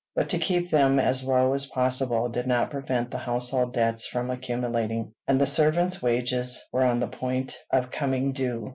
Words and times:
But 0.15 0.29
to 0.29 0.39
keep 0.39 0.71
them 0.71 0.97
as 0.97 1.23
low 1.23 1.53
as 1.53 1.67
possible 1.67 2.27
did 2.27 2.47
not 2.47 2.71
prevent 2.71 3.11
the 3.11 3.19
household 3.19 3.75
debts 3.75 4.07
from 4.07 4.31
accumulating, 4.31 5.13
and 5.27 5.39
the 5.39 5.45
servants' 5.45 6.01
wages 6.01 6.59
were 6.73 6.83
on 6.83 6.99
the 6.99 7.07
point 7.07 7.55
of 7.71 7.91
coming 7.91 8.31
due. 8.33 8.69